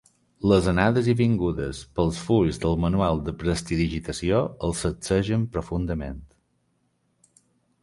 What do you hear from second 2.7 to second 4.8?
manual de prestidigitació el